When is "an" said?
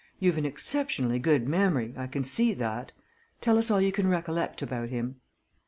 0.39-0.47